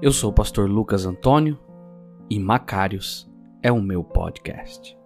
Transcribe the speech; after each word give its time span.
Eu 0.00 0.12
sou 0.12 0.30
o 0.30 0.32
pastor 0.32 0.70
Lucas 0.70 1.04
Antônio 1.04 1.58
e 2.30 2.38
Macários 2.38 3.28
é 3.60 3.72
o 3.72 3.82
meu 3.82 4.04
podcast. 4.04 4.96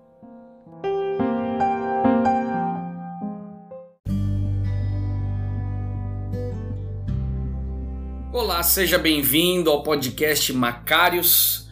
Olá, 8.30 8.62
seja 8.62 8.98
bem-vindo 8.98 9.70
ao 9.70 9.82
podcast 9.82 10.52
Macários. 10.52 11.70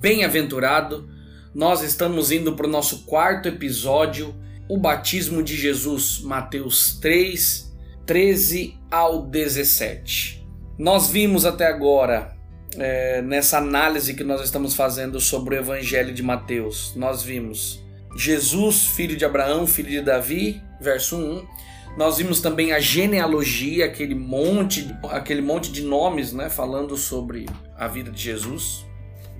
Bem-aventurado. 0.00 1.10
Nós 1.54 1.82
estamos 1.82 2.32
indo 2.32 2.56
para 2.56 2.66
o 2.66 2.70
nosso 2.70 3.04
quarto 3.04 3.48
episódio, 3.48 4.34
o 4.66 4.78
batismo 4.78 5.42
de 5.42 5.58
Jesus, 5.58 6.22
Mateus 6.22 6.98
3, 6.98 7.70
13 8.06 8.80
ao 8.90 9.26
17. 9.26 10.48
Nós 10.78 11.10
vimos 11.10 11.44
até 11.44 11.66
agora 11.66 12.40
é, 12.78 13.20
nessa 13.22 13.58
análise 13.58 14.14
que 14.14 14.24
nós 14.24 14.42
estamos 14.42 14.74
fazendo 14.74 15.20
sobre 15.20 15.54
o 15.54 15.58
Evangelho 15.58 16.12
de 16.12 16.22
Mateus, 16.22 16.92
nós 16.96 17.22
vimos 17.22 17.82
Jesus, 18.16 18.84
filho 18.84 19.16
de 19.16 19.24
Abraão, 19.24 19.66
filho 19.66 19.90
de 19.90 20.00
Davi, 20.00 20.62
verso 20.80 21.16
1. 21.16 21.46
Nós 21.96 22.18
vimos 22.18 22.40
também 22.40 22.72
a 22.72 22.80
genealogia, 22.80 23.86
aquele 23.86 24.14
monte, 24.14 24.94
aquele 25.10 25.42
monte 25.42 25.70
de 25.70 25.82
nomes, 25.82 26.32
né, 26.32 26.48
falando 26.48 26.96
sobre 26.96 27.46
a 27.76 27.86
vida 27.86 28.10
de 28.10 28.22
Jesus. 28.22 28.84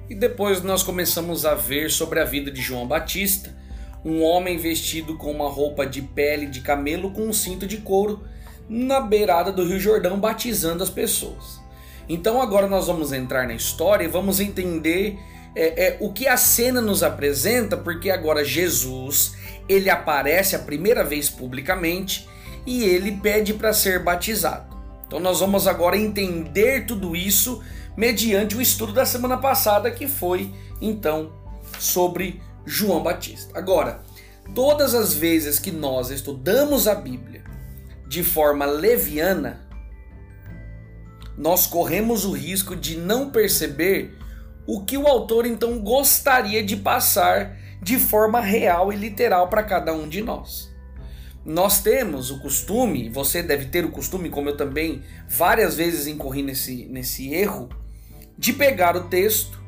E 0.09 0.15
depois 0.15 0.63
nós 0.63 0.83
começamos 0.83 1.47
a 1.47 1.55
ver 1.55 1.91
sobre 1.91 2.21
a 2.21 2.25
vida 2.25 2.51
de 2.51 2.61
João 2.61 2.87
Batista, 2.87 3.57
um 4.05 4.23
homem 4.23 4.59
vestido 4.59 5.17
com 5.17 5.31
uma 5.31 5.49
roupa 5.49 5.87
de 5.87 6.03
pele 6.03 6.47
de 6.47 6.61
camelo 6.61 7.13
com 7.13 7.23
um 7.23 7.33
cinto 7.33 7.67
de 7.67 7.79
couro 7.79 8.23
na 8.69 9.01
beirada 9.01 9.53
do 9.53 9.65
Rio 9.65 9.79
Jordão 9.79 10.19
batizando 10.19 10.83
as 10.83 10.91
pessoas. 10.91 11.62
Então 12.09 12.41
agora 12.41 12.67
nós 12.67 12.87
vamos 12.87 13.13
entrar 13.13 13.47
na 13.47 13.55
história 13.55 14.05
e 14.05 14.09
vamos 14.09 14.41
entender 14.41 15.19
é, 15.55 15.87
é, 15.87 15.97
o 16.01 16.13
que 16.13 16.27
a 16.27 16.37
cena 16.37 16.81
nos 16.81 17.03
apresenta, 17.03 17.77
porque 17.77 18.11
agora 18.11 18.45
Jesus 18.45 19.35
ele 19.69 19.91
aparece 19.91 20.57
a 20.57 20.59
primeira 20.59 21.05
vez 21.05 21.29
publicamente 21.29 22.29
e 22.67 22.85
ele 22.85 23.13
pede 23.13 23.55
para 23.55 23.73
ser 23.73 24.03
batizado. 24.03 24.77
Então 25.07 25.21
nós 25.21 25.41
vamos 25.41 25.67
agora 25.67 25.97
entender 25.97 26.87
tudo 26.87 27.15
isso 27.15 27.63
mediante 27.97 28.57
o 28.57 28.63
estudo 28.63 28.93
da 28.93 29.05
semana 29.05 29.37
passada 29.37 29.91
que 29.91 30.09
foi 30.09 30.53
então 30.81 31.33
sobre 31.79 32.41
João 32.65 33.03
Batista. 33.03 33.57
Agora, 33.59 34.01
todas 34.55 34.95
as 34.95 35.13
vezes 35.13 35.59
que 35.59 35.71
nós 35.71 36.11
estudamos 36.11 36.89
a 36.89 36.95
Bíblia 36.95 37.43
de 38.07 38.23
forma 38.23 38.65
leviana, 38.65 39.62
nós 41.37 41.67
corremos 41.67 42.25
o 42.25 42.33
risco 42.33 42.77
de 42.77 42.97
não 42.97 43.31
perceber 43.31 44.17
o 44.67 44.85
que 44.85 44.97
o 44.97 45.07
autor 45.07 45.47
então 45.47 45.79
gostaria 45.81 46.63
de 46.63 46.77
passar 46.77 47.57
de 47.81 47.99
forma 47.99 48.41
real 48.41 48.93
e 48.93 48.97
literal 48.97 49.49
para 49.49 49.63
cada 49.63 49.93
um 49.93 50.09
de 50.09 50.23
nós. 50.23 50.71
Nós 51.45 51.83
temos 51.83 52.31
o 52.31 52.39
costume, 52.39 53.09
você 53.09 53.43
deve 53.43 53.67
ter 53.67 53.85
o 53.85 53.91
costume, 53.91 54.31
como 54.31 54.51
eu 54.51 54.57
também 54.57 55.03
várias 55.29 55.77
vezes 55.77 56.07
incorri 56.07 56.43
nesse, 56.43 56.87
nesse 56.87 57.35
erro, 57.35 57.69
de 58.39 58.53
pegar 58.53 58.97
o 58.97 59.09
texto, 59.09 59.61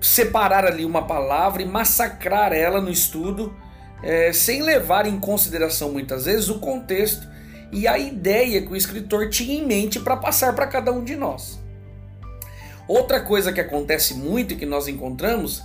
separar 0.00 0.64
ali 0.64 0.84
uma 0.84 1.04
palavra 1.06 1.62
e 1.62 1.66
massacrar 1.66 2.52
ela 2.52 2.80
no 2.80 2.90
estudo, 2.90 3.52
é, 4.04 4.32
sem 4.32 4.62
levar 4.62 5.06
em 5.06 5.18
consideração 5.18 5.90
muitas 5.90 6.26
vezes 6.26 6.48
o 6.48 6.60
contexto 6.60 7.26
e 7.74 7.88
a 7.88 7.98
ideia 7.98 8.62
que 8.62 8.72
o 8.72 8.76
escritor 8.76 9.28
tinha 9.28 9.58
em 9.58 9.66
mente 9.66 9.98
para 9.98 10.16
passar 10.16 10.54
para 10.54 10.66
cada 10.68 10.92
um 10.92 11.02
de 11.02 11.16
nós. 11.16 11.60
Outra 12.86 13.20
coisa 13.20 13.52
que 13.52 13.60
acontece 13.60 14.14
muito 14.14 14.54
e 14.54 14.56
que 14.56 14.64
nós 14.64 14.86
encontramos 14.86 15.60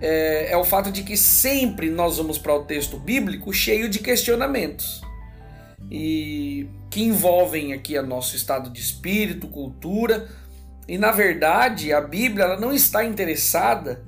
é, 0.00 0.50
é 0.50 0.56
o 0.56 0.64
fato 0.64 0.90
de 0.90 1.04
que 1.04 1.16
sempre 1.16 1.88
nós 1.88 2.16
vamos 2.16 2.38
para 2.38 2.54
o 2.54 2.64
texto 2.64 2.98
bíblico 2.98 3.52
cheio 3.52 3.88
de 3.88 4.00
questionamentos 4.00 5.00
e 5.88 6.66
que 6.90 7.02
envolvem 7.04 7.72
aqui 7.72 7.96
a 7.96 8.02
nosso 8.02 8.34
estado 8.34 8.68
de 8.70 8.80
espírito, 8.80 9.46
cultura 9.46 10.28
e 10.88 10.98
na 10.98 11.12
verdade 11.12 11.92
a 11.92 12.00
Bíblia 12.00 12.46
ela 12.46 12.60
não 12.60 12.72
está 12.72 13.04
interessada 13.04 14.02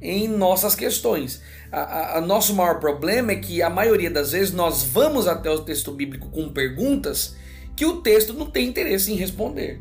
em 0.00 0.26
nossas 0.28 0.74
questões. 0.74 1.42
A, 1.70 2.20
nosso 2.20 2.54
maior 2.54 2.80
problema 2.80 3.32
é 3.32 3.36
que 3.36 3.62
a 3.62 3.70
maioria 3.70 4.10
das 4.10 4.32
vezes 4.32 4.52
nós 4.52 4.82
vamos 4.82 5.28
até 5.28 5.50
o 5.50 5.60
texto 5.60 5.92
bíblico 5.92 6.28
com 6.30 6.48
perguntas 6.48 7.36
que 7.76 7.84
o 7.84 8.00
texto 8.00 8.32
não 8.32 8.46
tem 8.46 8.68
interesse 8.68 9.12
em 9.12 9.16
responder. 9.16 9.80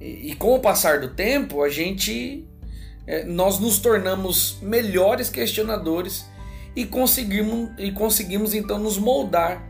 E, 0.00 0.30
e 0.30 0.34
com 0.34 0.54
o 0.54 0.60
passar 0.60 1.00
do 1.00 1.08
tempo, 1.08 1.62
a 1.62 1.68
gente 1.68 2.46
é, 3.06 3.24
nós 3.24 3.58
nos 3.58 3.78
tornamos 3.78 4.58
melhores 4.62 5.28
questionadores 5.28 6.24
e 6.74 6.84
conseguimos, 6.84 7.70
e 7.78 7.92
conseguimos 7.92 8.54
então 8.54 8.78
nos 8.78 8.98
moldar 8.98 9.62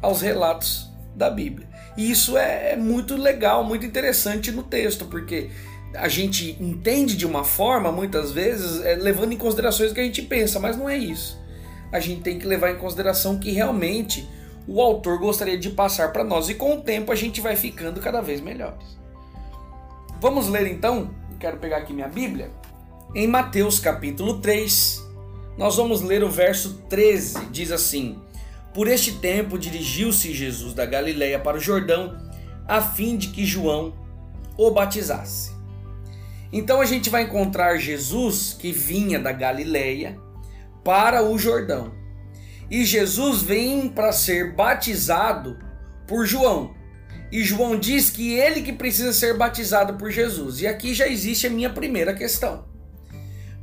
aos 0.00 0.20
relatos 0.20 0.90
da 1.14 1.30
Bíblia. 1.30 1.68
E 1.96 2.10
isso 2.10 2.36
é, 2.36 2.72
é 2.72 2.76
muito 2.76 3.16
legal, 3.16 3.64
muito 3.64 3.86
interessante 3.86 4.52
no 4.52 4.62
texto, 4.62 5.06
porque 5.06 5.50
a 5.98 6.08
gente 6.08 6.56
entende 6.60 7.16
de 7.16 7.26
uma 7.26 7.44
forma, 7.44 7.90
muitas 7.90 8.32
vezes, 8.32 8.84
é, 8.84 8.94
levando 8.96 9.32
em 9.32 9.36
considerações 9.36 9.92
que 9.92 10.00
a 10.00 10.04
gente 10.04 10.22
pensa, 10.22 10.58
mas 10.58 10.76
não 10.76 10.88
é 10.88 10.96
isso. 10.96 11.38
A 11.92 12.00
gente 12.00 12.22
tem 12.22 12.38
que 12.38 12.46
levar 12.46 12.70
em 12.70 12.76
consideração 12.76 13.38
que 13.38 13.50
realmente 13.50 14.28
o 14.66 14.80
autor 14.80 15.18
gostaria 15.18 15.56
de 15.56 15.70
passar 15.70 16.12
para 16.12 16.24
nós, 16.24 16.48
e 16.48 16.54
com 16.54 16.74
o 16.74 16.80
tempo 16.80 17.12
a 17.12 17.14
gente 17.14 17.40
vai 17.40 17.56
ficando 17.56 18.00
cada 18.00 18.20
vez 18.20 18.40
melhores. 18.40 18.96
Vamos 20.20 20.48
ler 20.48 20.66
então, 20.66 21.10
quero 21.38 21.58
pegar 21.58 21.78
aqui 21.78 21.92
minha 21.92 22.08
Bíblia, 22.08 22.50
em 23.14 23.26
Mateus 23.26 23.78
capítulo 23.78 24.40
3, 24.40 25.02
nós 25.56 25.76
vamos 25.76 26.02
ler 26.02 26.22
o 26.22 26.28
verso 26.28 26.82
13, 26.88 27.46
diz 27.46 27.72
assim: 27.72 28.18
Por 28.74 28.88
este 28.88 29.12
tempo 29.12 29.58
dirigiu-se 29.58 30.34
Jesus 30.34 30.74
da 30.74 30.84
Galiléia 30.84 31.38
para 31.38 31.56
o 31.56 31.60
Jordão, 31.60 32.14
a 32.68 32.82
fim 32.82 33.16
de 33.16 33.28
que 33.28 33.46
João 33.46 33.94
o 34.58 34.70
batizasse. 34.70 35.55
Então 36.56 36.80
a 36.80 36.86
gente 36.86 37.10
vai 37.10 37.24
encontrar 37.24 37.76
Jesus 37.76 38.56
que 38.58 38.72
vinha 38.72 39.18
da 39.18 39.30
Galileia 39.30 40.18
para 40.82 41.22
o 41.22 41.38
Jordão. 41.38 41.92
E 42.70 42.82
Jesus 42.82 43.42
vem 43.42 43.90
para 43.90 44.10
ser 44.10 44.54
batizado 44.54 45.58
por 46.06 46.24
João. 46.24 46.74
E 47.30 47.44
João 47.44 47.78
diz 47.78 48.08
que 48.08 48.32
ele 48.32 48.62
que 48.62 48.72
precisa 48.72 49.12
ser 49.12 49.36
batizado 49.36 49.98
por 49.98 50.10
Jesus. 50.10 50.62
E 50.62 50.66
aqui 50.66 50.94
já 50.94 51.06
existe 51.06 51.46
a 51.46 51.50
minha 51.50 51.68
primeira 51.68 52.14
questão. 52.14 52.64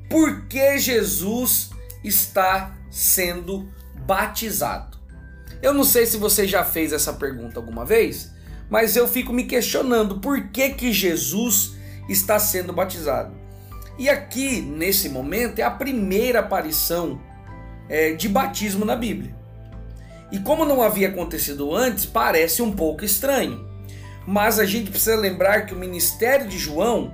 Por 0.08 0.46
que 0.46 0.78
Jesus 0.78 1.72
está 2.04 2.78
sendo 2.92 3.68
batizado? 4.06 5.00
Eu 5.64 5.74
não 5.74 5.84
sei 5.84 6.06
se 6.06 6.16
você 6.16 6.48
já 6.48 6.64
fez 6.64 6.94
essa 6.94 7.14
pergunta 7.14 7.60
alguma 7.60 7.86
vez, 7.86 8.32
mas 8.70 8.96
eu 8.96 9.08
fico 9.08 9.34
me 9.34 9.46
questionando 9.46 10.20
por 10.20 10.50
que 10.50 10.70
que 10.70 10.94
Jesus 10.94 11.82
está 12.10 12.40
sendo 12.40 12.74
batizado. 12.74 13.34
E 13.98 14.10
aqui, 14.10 14.62
nesse 14.62 15.10
momento, 15.10 15.60
é 15.60 15.64
a 15.64 15.72
primeira 15.72 16.40
aparição 16.40 17.22
é, 17.88 18.14
de 18.14 18.28
batismo 18.28 18.86
na 18.86 18.96
Bíblia. 18.96 19.36
E 20.32 20.40
como 20.40 20.66
não 20.66 20.82
havia 20.82 21.10
acontecido 21.10 21.76
antes, 21.76 22.06
parece 22.06 22.62
um 22.62 22.72
pouco 22.72 23.06
estranho. 23.06 23.68
Mas 24.26 24.58
a 24.58 24.66
gente 24.66 24.90
precisa 24.90 25.16
lembrar 25.16 25.66
que 25.66 25.74
o 25.74 25.78
ministério 25.78 26.48
de 26.48 26.58
João 26.58 27.14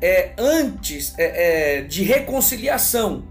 é 0.00 0.34
antes 0.38 1.14
é, 1.18 1.78
é, 1.78 1.82
de 1.82 2.04
reconciliação 2.04 3.26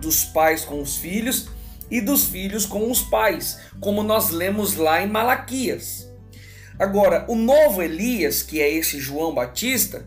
dos 0.00 0.24
pais 0.24 0.64
com 0.64 0.80
os 0.80 0.96
filhos 0.96 1.48
e 1.90 2.00
dos 2.00 2.24
filhos 2.24 2.66
com 2.66 2.90
os 2.90 3.00
pais, 3.00 3.60
como 3.80 4.02
nós 4.02 4.30
lemos 4.30 4.74
lá 4.74 5.00
em 5.02 5.06
Malaquias. 5.06 6.08
Agora, 6.78 7.24
o 7.28 7.34
novo 7.34 7.82
Elias, 7.82 8.42
que 8.42 8.60
é 8.60 8.70
esse 8.70 9.00
João 9.00 9.34
Batista, 9.34 10.04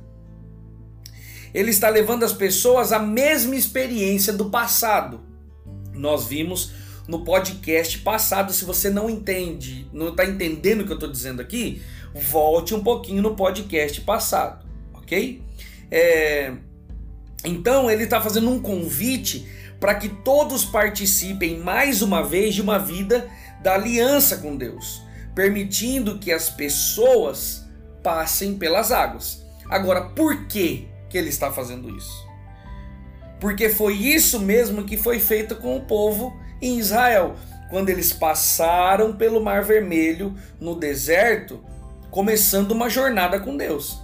ele 1.53 1.71
está 1.71 1.89
levando 1.89 2.23
as 2.23 2.33
pessoas 2.33 2.91
à 2.91 2.99
mesma 2.99 3.55
experiência 3.55 4.31
do 4.33 4.49
passado. 4.49 5.21
Nós 5.93 6.25
vimos 6.25 6.71
no 7.07 7.23
podcast 7.23 7.97
passado. 7.99 8.53
Se 8.53 8.63
você 8.63 8.89
não 8.89 9.09
entende, 9.09 9.87
não 9.91 10.09
está 10.09 10.25
entendendo 10.25 10.81
o 10.81 10.85
que 10.85 10.91
eu 10.91 10.95
estou 10.95 11.11
dizendo 11.11 11.41
aqui, 11.41 11.81
volte 12.13 12.73
um 12.73 12.83
pouquinho 12.83 13.21
no 13.21 13.35
podcast 13.35 13.99
passado, 14.01 14.65
ok? 14.93 15.41
É... 15.89 16.53
Então 17.43 17.89
ele 17.89 18.03
está 18.03 18.21
fazendo 18.21 18.49
um 18.49 18.61
convite 18.61 19.47
para 19.79 19.95
que 19.95 20.07
todos 20.07 20.63
participem 20.63 21.59
mais 21.59 22.01
uma 22.01 22.21
vez 22.23 22.53
de 22.53 22.61
uma 22.61 22.77
vida 22.77 23.27
da 23.63 23.73
aliança 23.73 24.37
com 24.37 24.55
Deus, 24.55 25.01
permitindo 25.33 26.19
que 26.19 26.31
as 26.31 26.49
pessoas 26.49 27.65
passem 28.03 28.57
pelas 28.57 28.91
águas. 28.91 29.43
Agora, 29.69 30.01
por 30.01 30.45
quê? 30.47 30.87
Que 31.11 31.17
ele 31.17 31.29
está 31.29 31.51
fazendo 31.51 31.95
isso. 31.95 32.25
Porque 33.39 33.69
foi 33.69 33.93
isso 33.93 34.39
mesmo 34.39 34.85
que 34.85 34.95
foi 34.95 35.19
feito 35.19 35.55
com 35.57 35.75
o 35.75 35.81
povo 35.81 36.39
em 36.61 36.79
Israel, 36.79 37.35
quando 37.69 37.89
eles 37.89 38.13
passaram 38.13 39.13
pelo 39.13 39.43
Mar 39.43 39.63
Vermelho 39.63 40.33
no 40.59 40.75
deserto, 40.75 41.59
começando 42.09 42.71
uma 42.71 42.89
jornada 42.89 43.39
com 43.39 43.57
Deus. 43.57 43.99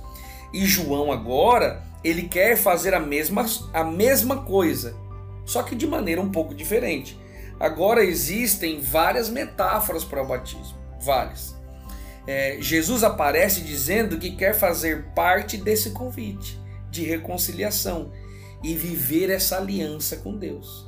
E 0.54 0.66
João 0.66 1.12
agora, 1.12 1.84
ele 2.04 2.24
quer 2.24 2.58
fazer 2.58 2.94
a 2.94 3.00
mesma, 3.00 3.46
a 3.74 3.84
mesma 3.84 4.44
coisa, 4.44 4.96
só 5.46 5.64
que 5.64 5.76
de 5.76 5.88
maneira 5.88 6.22
um 6.22 6.30
pouco 6.30 6.54
diferente. 6.54 7.18
Agora 7.60 8.04
existem 8.04 8.82
várias 8.82 9.30
metáforas 9.30 10.04
para 10.04 10.22
o 10.22 10.28
batismo, 10.28 10.78
várias. 11.00 11.56
É, 12.26 12.58
Jesus 12.60 13.04
aparece 13.04 13.62
dizendo 13.62 14.18
que 14.18 14.32
quer 14.32 14.54
fazer 14.54 15.06
parte 15.16 15.58
desse 15.58 15.92
convite 15.92 16.60
de 16.98 17.04
reconciliação 17.04 18.12
e 18.64 18.74
viver 18.74 19.30
essa 19.30 19.58
aliança 19.58 20.18
com 20.18 20.36
Deus. 20.38 20.86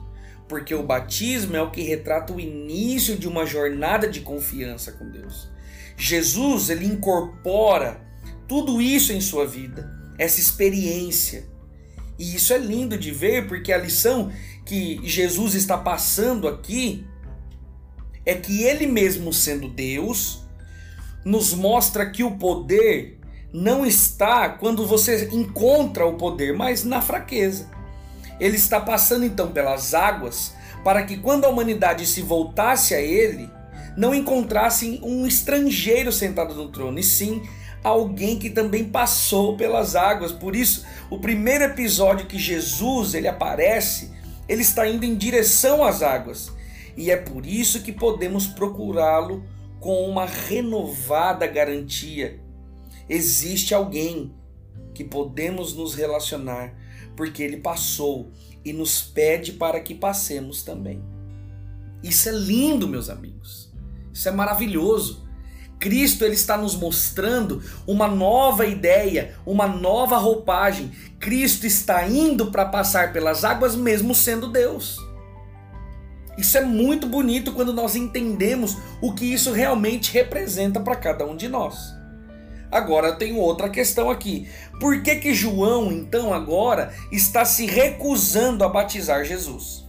Porque 0.47 0.73
o 0.73 0.83
batismo 0.83 1.55
é 1.55 1.61
o 1.61 1.69
que 1.69 1.83
retrata 1.83 2.33
o 2.33 2.39
início 2.39 3.15
de 3.15 3.27
uma 3.27 3.45
jornada 3.45 4.07
de 4.07 4.21
confiança 4.21 4.91
com 4.91 5.09
Deus. 5.09 5.47
Jesus, 5.95 6.69
ele 6.69 6.85
incorpora 6.85 8.01
tudo 8.47 8.81
isso 8.81 9.13
em 9.13 9.21
sua 9.21 9.45
vida, 9.45 9.91
essa 10.17 10.39
experiência. 10.39 11.47
E 12.17 12.35
isso 12.35 12.51
é 12.51 12.57
lindo 12.57 12.97
de 12.97 13.11
ver, 13.11 13.47
porque 13.47 13.71
a 13.71 13.77
lição 13.77 14.31
que 14.65 14.99
Jesus 15.03 15.53
está 15.53 15.77
passando 15.77 16.47
aqui 16.47 17.05
é 18.25 18.33
que 18.33 18.63
ele 18.63 18.87
mesmo 18.87 19.31
sendo 19.31 19.69
Deus, 19.69 20.43
nos 21.23 21.53
mostra 21.53 22.09
que 22.09 22.23
o 22.23 22.37
poder 22.37 23.18
não 23.51 23.85
está 23.85 24.49
quando 24.49 24.85
você 24.85 25.29
encontra 25.31 26.05
o 26.05 26.15
poder, 26.15 26.55
mas 26.55 26.83
na 26.83 27.01
fraqueza. 27.01 27.69
Ele 28.39 28.55
está 28.55 28.79
passando 28.79 29.25
então 29.25 29.51
pelas 29.51 29.93
águas 29.93 30.53
para 30.83 31.03
que 31.03 31.17
quando 31.17 31.45
a 31.45 31.49
humanidade 31.49 32.05
se 32.05 32.21
voltasse 32.21 32.95
a 32.95 33.01
ele, 33.01 33.49
não 33.97 34.13
encontrassem 34.13 34.99
um 35.03 35.27
estrangeiro 35.27 36.11
sentado 36.11 36.53
no 36.53 36.69
trono, 36.69 36.99
e 36.99 37.03
sim 37.03 37.41
alguém 37.83 38.37
que 38.37 38.49
também 38.49 38.85
passou 38.85 39.57
pelas 39.57 39.95
águas. 39.95 40.31
Por 40.31 40.55
isso, 40.55 40.85
o 41.09 41.19
primeiro 41.19 41.65
episódio 41.65 42.27
que 42.27 42.37
Jesus 42.37 43.13
ele 43.13 43.27
aparece, 43.27 44.11
ele 44.47 44.61
está 44.61 44.87
indo 44.87 45.05
em 45.05 45.15
direção 45.15 45.83
às 45.83 46.01
águas. 46.01 46.51
E 46.95 47.11
é 47.11 47.17
por 47.17 47.45
isso 47.45 47.81
que 47.81 47.91
podemos 47.91 48.47
procurá-lo 48.47 49.43
com 49.79 50.09
uma 50.09 50.25
renovada 50.25 51.47
garantia. 51.47 52.39
Existe 53.09 53.73
alguém 53.73 54.31
que 54.93 55.03
podemos 55.03 55.73
nos 55.73 55.95
relacionar, 55.95 56.73
porque 57.15 57.41
ele 57.41 57.57
passou 57.57 58.31
e 58.63 58.71
nos 58.71 59.01
pede 59.01 59.53
para 59.53 59.79
que 59.79 59.95
passemos 59.95 60.61
também. 60.61 61.01
Isso 62.03 62.29
é 62.29 62.31
lindo, 62.31 62.87
meus 62.87 63.09
amigos. 63.09 63.73
Isso 64.13 64.29
é 64.29 64.31
maravilhoso. 64.31 65.27
Cristo 65.79 66.25
ele 66.25 66.35
está 66.35 66.57
nos 66.57 66.75
mostrando 66.75 67.63
uma 67.87 68.07
nova 68.07 68.65
ideia, 68.65 69.35
uma 69.45 69.65
nova 69.65 70.17
roupagem. 70.17 70.91
Cristo 71.19 71.65
está 71.65 72.07
indo 72.07 72.51
para 72.51 72.65
passar 72.65 73.13
pelas 73.13 73.43
águas 73.45 73.75
mesmo 73.75 74.13
sendo 74.13 74.51
Deus. 74.51 74.97
Isso 76.37 76.57
é 76.57 76.61
muito 76.63 77.07
bonito 77.07 77.53
quando 77.53 77.73
nós 77.73 77.95
entendemos 77.95 78.77
o 79.01 79.13
que 79.13 79.25
isso 79.25 79.51
realmente 79.51 80.13
representa 80.13 80.79
para 80.79 80.95
cada 80.95 81.25
um 81.25 81.35
de 81.35 81.47
nós. 81.47 81.98
Agora 82.71 83.15
tem 83.15 83.35
outra 83.35 83.69
questão 83.69 84.09
aqui. 84.09 84.47
Por 84.79 85.01
que 85.01 85.15
que 85.15 85.33
João 85.33 85.91
então 85.91 86.33
agora 86.33 86.93
está 87.11 87.43
se 87.43 87.65
recusando 87.65 88.63
a 88.63 88.69
batizar 88.69 89.25
Jesus? 89.25 89.85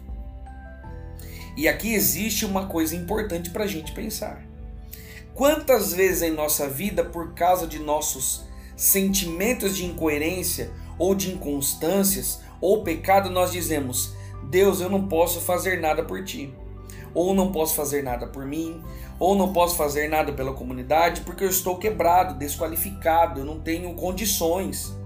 E 1.57 1.69
aqui 1.69 1.93
existe 1.93 2.47
uma 2.47 2.67
coisa 2.67 2.97
importante 2.97 3.51
para 3.51 3.65
a 3.65 3.67
gente 3.67 3.93
pensar. 3.93 4.43
Quantas 5.35 5.93
vezes 5.93 6.23
em 6.23 6.31
nossa 6.31 6.69
vida, 6.69 7.05
por 7.05 7.35
causa 7.35 7.67
de 7.67 7.79
nossos 7.79 8.45
sentimentos 8.77 9.77
de 9.77 9.85
incoerência 9.85 10.71
ou 10.99 11.15
de 11.15 11.31
inconstâncias 11.31 12.41
ou 12.61 12.83
pecado, 12.83 13.29
nós 13.29 13.53
dizemos: 13.53 14.15
Deus, 14.45 14.81
eu 14.81 14.89
não 14.89 15.07
posso 15.07 15.41
fazer 15.41 15.81
nada 15.81 16.03
por 16.03 16.25
ti, 16.25 16.55
ou 17.13 17.35
não 17.35 17.53
posso 17.53 17.75
fazer 17.75 18.03
nada 18.03 18.27
por 18.27 18.47
mim, 18.47 18.83
ou 19.21 19.37
não 19.37 19.53
posso 19.53 19.77
fazer 19.77 20.09
nada 20.09 20.33
pela 20.33 20.55
comunidade 20.55 21.21
porque 21.21 21.45
eu 21.45 21.51
estou 21.51 21.77
quebrado, 21.77 22.39
desqualificado, 22.39 23.41
eu 23.41 23.45
não 23.45 23.61
tenho 23.61 23.95
condições. 23.95 24.97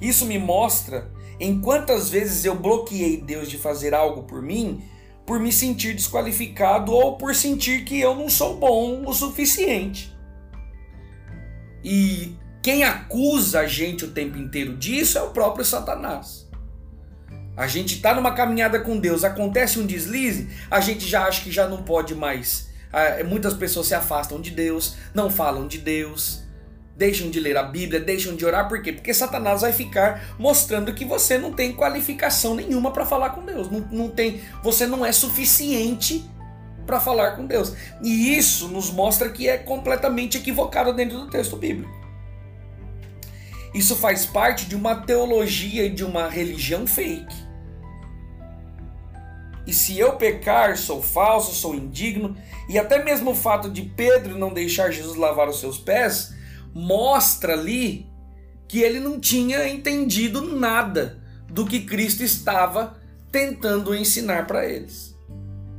Isso 0.00 0.26
me 0.26 0.38
mostra 0.38 1.10
em 1.40 1.60
quantas 1.60 2.10
vezes 2.10 2.44
eu 2.44 2.54
bloqueei 2.54 3.16
Deus 3.16 3.50
de 3.50 3.56
fazer 3.58 3.94
algo 3.94 4.22
por 4.24 4.42
mim 4.42 4.82
por 5.26 5.40
me 5.40 5.50
sentir 5.50 5.94
desqualificado 5.94 6.92
ou 6.92 7.16
por 7.16 7.34
sentir 7.34 7.84
que 7.84 7.98
eu 7.98 8.14
não 8.14 8.28
sou 8.28 8.56
bom 8.56 9.04
o 9.06 9.14
suficiente. 9.14 10.14
E 11.82 12.36
quem 12.62 12.84
acusa 12.84 13.60
a 13.60 13.66
gente 13.66 14.04
o 14.04 14.10
tempo 14.10 14.36
inteiro 14.38 14.76
disso 14.76 15.16
é 15.16 15.22
o 15.22 15.30
próprio 15.30 15.64
Satanás. 15.64 16.46
A 17.56 17.66
gente 17.66 17.94
está 17.94 18.14
numa 18.14 18.32
caminhada 18.32 18.80
com 18.80 18.98
Deus, 18.98 19.24
acontece 19.24 19.78
um 19.78 19.86
deslize, 19.86 20.50
a 20.70 20.80
gente 20.80 21.06
já 21.06 21.24
acha 21.26 21.42
que 21.42 21.52
já 21.52 21.68
não 21.68 21.82
pode 21.82 22.14
mais. 22.14 22.68
Ah, 22.94 23.24
muitas 23.24 23.54
pessoas 23.54 23.88
se 23.88 23.94
afastam 23.94 24.40
de 24.40 24.50
Deus, 24.50 24.94
não 25.12 25.28
falam 25.28 25.66
de 25.66 25.78
Deus 25.78 26.44
deixam 26.96 27.28
de 27.28 27.40
ler 27.40 27.56
a 27.56 27.62
Bíblia, 27.62 28.00
deixam 28.00 28.36
de 28.36 28.46
orar, 28.46 28.68
por 28.68 28.80
quê? 28.80 28.92
Porque 28.92 29.12
Satanás 29.12 29.62
vai 29.62 29.72
ficar 29.72 30.36
mostrando 30.38 30.94
que 30.94 31.04
você 31.04 31.36
não 31.38 31.52
tem 31.52 31.72
qualificação 31.72 32.54
nenhuma 32.54 32.92
para 32.92 33.04
falar 33.04 33.30
com 33.30 33.44
Deus, 33.44 33.70
não, 33.70 33.80
não 33.90 34.08
tem, 34.08 34.40
você 34.62 34.86
não 34.86 35.04
é 35.04 35.10
suficiente 35.10 36.24
para 36.86 37.00
falar 37.00 37.32
com 37.32 37.46
Deus. 37.46 37.74
E 38.02 38.36
isso 38.36 38.68
nos 38.68 38.90
mostra 38.90 39.30
que 39.30 39.48
é 39.48 39.56
completamente 39.56 40.38
equivocado 40.38 40.92
dentro 40.92 41.18
do 41.18 41.30
texto 41.30 41.56
bíblico. 41.56 41.92
Isso 43.74 43.96
faz 43.96 44.24
parte 44.24 44.66
de 44.66 44.76
uma 44.76 44.94
teologia 44.94 45.86
e 45.86 45.90
de 45.90 46.04
uma 46.04 46.28
religião 46.28 46.86
fake. 46.86 47.43
E 49.66 49.72
se 49.72 49.98
eu 49.98 50.16
pecar, 50.16 50.76
sou 50.76 51.02
falso, 51.02 51.54
sou 51.54 51.74
indigno, 51.74 52.36
e 52.68 52.78
até 52.78 53.02
mesmo 53.02 53.30
o 53.30 53.34
fato 53.34 53.70
de 53.70 53.82
Pedro 53.82 54.38
não 54.38 54.52
deixar 54.52 54.90
Jesus 54.90 55.16
lavar 55.16 55.48
os 55.48 55.60
seus 55.60 55.78
pés, 55.78 56.34
mostra 56.74 57.54
ali 57.54 58.06
que 58.68 58.80
ele 58.80 59.00
não 59.00 59.20
tinha 59.20 59.68
entendido 59.68 60.42
nada 60.56 61.22
do 61.48 61.64
que 61.64 61.80
Cristo 61.80 62.22
estava 62.22 62.98
tentando 63.30 63.94
ensinar 63.94 64.46
para 64.46 64.68
eles. 64.68 65.14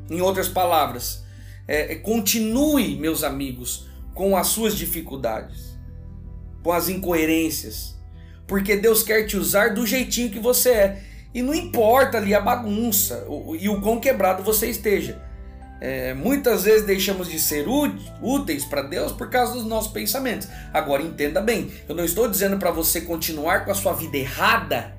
Em 0.09 0.21
outras 0.21 0.47
palavras, 0.47 1.23
é, 1.67 1.93
é, 1.93 1.95
continue, 1.95 2.95
meus 2.95 3.23
amigos, 3.23 3.87
com 4.13 4.37
as 4.37 4.47
suas 4.47 4.75
dificuldades, 4.75 5.77
com 6.63 6.71
as 6.71 6.89
incoerências, 6.89 7.95
porque 8.47 8.75
Deus 8.75 9.03
quer 9.03 9.25
te 9.25 9.35
usar 9.35 9.73
do 9.73 9.85
jeitinho 9.85 10.29
que 10.29 10.39
você 10.39 10.69
é. 10.69 11.03
E 11.35 11.41
não 11.41 11.53
importa 11.53 12.17
ali 12.17 12.33
a 12.33 12.39
bagunça 12.39 13.27
e 13.59 13.67
o 13.67 13.81
quão 13.81 13.99
quebrado 13.99 14.41
você 14.41 14.69
esteja. 14.69 15.21
É, 15.81 16.13
muitas 16.13 16.63
vezes 16.63 16.87
deixamos 16.87 17.29
de 17.29 17.37
ser 17.41 17.65
úteis 18.21 18.63
para 18.63 18.81
Deus 18.81 19.11
por 19.11 19.29
causa 19.29 19.51
dos 19.51 19.65
nossos 19.65 19.91
pensamentos. 19.91 20.47
Agora 20.73 21.03
entenda 21.03 21.41
bem, 21.41 21.69
eu 21.89 21.93
não 21.93 22.05
estou 22.05 22.29
dizendo 22.29 22.57
para 22.57 22.71
você 22.71 23.01
continuar 23.01 23.65
com 23.65 23.71
a 23.71 23.75
sua 23.75 23.91
vida 23.91 24.15
errada 24.15 24.95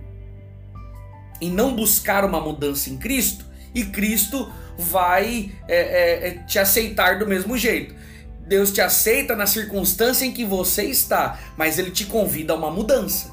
e 1.40 1.48
não 1.48 1.74
buscar 1.74 2.22
uma 2.22 2.38
mudança 2.38 2.90
em 2.90 2.98
Cristo 2.98 3.46
e 3.74 3.84
Cristo 3.84 4.52
vai 4.76 5.50
é, 5.66 5.76
é, 5.76 6.28
é, 6.28 6.30
te 6.44 6.58
aceitar 6.58 7.18
do 7.18 7.26
mesmo 7.26 7.56
jeito. 7.56 7.94
Deus 8.46 8.70
te 8.70 8.82
aceita 8.82 9.34
na 9.34 9.46
circunstância 9.46 10.26
em 10.26 10.32
que 10.32 10.44
você 10.44 10.84
está, 10.84 11.38
mas 11.56 11.78
Ele 11.78 11.90
te 11.90 12.04
convida 12.04 12.52
a 12.52 12.56
uma 12.56 12.70
mudança, 12.70 13.32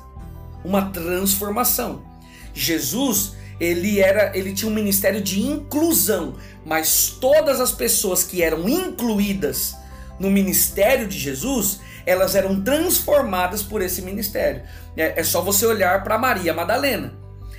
uma 0.63 0.83
transformação. 0.89 2.12
Jesus 2.53 3.33
ele 3.59 3.99
era, 3.99 4.35
ele 4.37 4.53
tinha 4.53 4.69
um 4.69 4.73
ministério 4.73 5.21
de 5.21 5.41
inclusão, 5.41 6.35
mas 6.65 7.15
todas 7.19 7.59
as 7.61 7.71
pessoas 7.71 8.23
que 8.23 8.41
eram 8.41 8.67
incluídas 8.67 9.75
no 10.19 10.29
ministério 10.29 11.07
de 11.07 11.17
Jesus, 11.17 11.79
elas 12.05 12.35
eram 12.35 12.61
transformadas 12.61 13.63
por 13.63 13.81
esse 13.81 14.01
ministério. 14.01 14.63
É, 14.97 15.19
é 15.19 15.23
só 15.23 15.41
você 15.41 15.65
olhar 15.65 16.03
para 16.03 16.17
Maria 16.17 16.53
Madalena. 16.53 17.13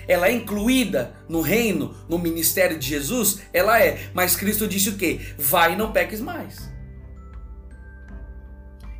Ela 0.06 0.28
é 0.28 0.32
incluída 0.32 1.14
no 1.28 1.40
reino, 1.40 1.94
no 2.08 2.18
ministério 2.18 2.78
de 2.78 2.86
Jesus? 2.86 3.40
Ela 3.52 3.82
é. 3.82 4.08
Mas 4.12 4.36
Cristo 4.36 4.68
disse 4.68 4.90
o 4.90 4.96
quê? 4.96 5.20
Vai 5.38 5.72
e 5.72 5.76
não 5.76 5.92
peques 5.92 6.20
mais. 6.20 6.73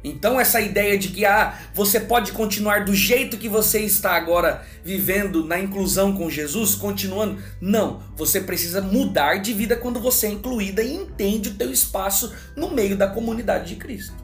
Então 0.05 0.39
essa 0.39 0.61
ideia 0.61 0.99
de 0.99 1.09
que 1.09 1.25
ah, 1.25 1.59
você 1.73 1.99
pode 1.99 2.33
continuar 2.33 2.85
do 2.85 2.95
jeito 2.95 3.39
que 3.39 3.49
você 3.49 3.81
está 3.81 4.13
agora 4.13 4.63
vivendo 4.85 5.43
na 5.47 5.59
inclusão 5.59 6.15
com 6.15 6.29
Jesus, 6.29 6.75
continuando, 6.75 7.43
não, 7.59 8.03
você 8.15 8.39
precisa 8.39 8.83
mudar 8.83 9.37
de 9.39 9.55
vida 9.55 9.75
quando 9.77 9.99
você 9.99 10.27
é 10.27 10.31
incluída 10.31 10.83
e 10.83 10.95
entende 10.95 11.49
o 11.49 11.55
teu 11.55 11.73
espaço 11.73 12.35
no 12.55 12.71
meio 12.71 12.97
da 12.97 13.07
comunidade 13.07 13.69
de 13.69 13.77
Cristo. 13.77 14.15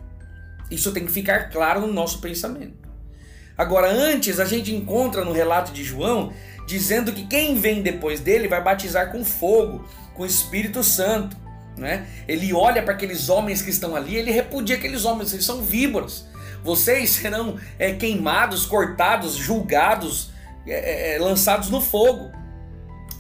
Isso 0.70 0.92
tem 0.92 1.06
que 1.06 1.12
ficar 1.12 1.48
claro 1.48 1.80
no 1.80 1.92
nosso 1.92 2.20
pensamento. 2.20 2.90
Agora, 3.56 3.90
antes 3.90 4.38
a 4.38 4.44
gente 4.44 4.74
encontra 4.74 5.24
no 5.24 5.32
relato 5.32 5.72
de 5.72 5.82
João 5.82 6.32
dizendo 6.66 7.12
que 7.12 7.26
quem 7.26 7.56
vem 7.56 7.82
depois 7.82 8.20
dele 8.20 8.46
vai 8.46 8.62
batizar 8.62 9.10
com 9.10 9.24
fogo, 9.24 9.84
com 10.14 10.22
o 10.22 10.26
Espírito 10.26 10.84
Santo. 10.84 11.36
Né? 11.80 12.06
Ele 12.28 12.52
olha 12.52 12.82
para 12.82 12.92
aqueles 12.92 13.30
homens 13.30 13.62
que 13.62 13.70
estão 13.70 13.96
ali, 13.96 14.14
ele 14.14 14.30
repudia 14.30 14.76
aqueles 14.76 15.06
homens, 15.06 15.32
eles 15.32 15.46
são 15.46 15.62
víboras. 15.62 16.26
Vocês 16.62 17.08
serão 17.08 17.58
é, 17.78 17.92
queimados, 17.94 18.66
cortados, 18.66 19.34
julgados, 19.34 20.30
é, 20.66 20.72
é, 20.72 21.16
é 21.16 21.18
lançados 21.18 21.70
no 21.70 21.80
fogo. 21.80 22.30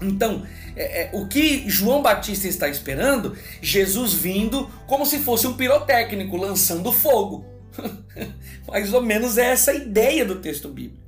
Então, 0.02 0.46
é, 0.76 1.04
é, 1.04 1.10
o 1.14 1.26
que 1.26 1.64
João 1.70 2.02
Batista 2.02 2.46
está 2.46 2.68
esperando? 2.68 3.34
Jesus 3.62 4.12
vindo 4.12 4.70
como 4.86 5.06
se 5.06 5.20
fosse 5.20 5.46
um 5.46 5.54
pirotécnico 5.54 6.36
lançando 6.36 6.92
fogo. 6.92 7.46
Mais 8.68 8.92
ou 8.92 9.00
menos 9.00 9.38
é 9.38 9.52
essa 9.52 9.70
a 9.70 9.74
ideia 9.74 10.22
do 10.22 10.36
texto 10.36 10.68
bíblico. 10.68 11.00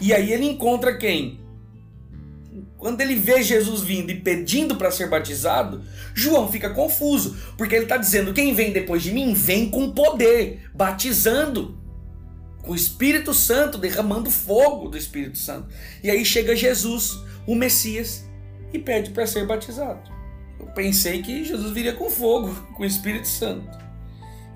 E 0.00 0.14
aí 0.14 0.32
ele 0.32 0.46
encontra 0.46 0.96
quem? 0.96 1.38
Quando 2.78 3.00
ele 3.00 3.14
vê 3.14 3.42
Jesus 3.42 3.80
vindo 3.82 4.10
e 4.10 4.20
pedindo 4.20 4.76
para 4.76 4.90
ser 4.90 5.08
batizado, 5.08 5.82
João 6.14 6.50
fica 6.50 6.70
confuso, 6.70 7.36
porque 7.56 7.74
ele 7.74 7.84
está 7.84 7.96
dizendo: 7.96 8.34
quem 8.34 8.54
vem 8.54 8.72
depois 8.72 9.02
de 9.02 9.12
mim 9.12 9.32
vem 9.32 9.70
com 9.70 9.90
poder, 9.92 10.68
batizando, 10.74 11.78
com 12.62 12.72
o 12.72 12.76
Espírito 12.76 13.32
Santo, 13.32 13.78
derramando 13.78 14.30
fogo 14.30 14.88
do 14.88 14.98
Espírito 14.98 15.38
Santo. 15.38 15.68
E 16.02 16.10
aí 16.10 16.24
chega 16.24 16.54
Jesus, 16.54 17.18
o 17.46 17.54
Messias, 17.54 18.24
e 18.72 18.78
pede 18.78 19.10
para 19.10 19.26
ser 19.26 19.46
batizado. 19.46 20.10
Eu 20.60 20.66
pensei 20.66 21.22
que 21.22 21.44
Jesus 21.44 21.72
viria 21.72 21.94
com 21.94 22.10
fogo, 22.10 22.54
com 22.76 22.82
o 22.82 22.86
Espírito 22.86 23.28
Santo. 23.28 23.86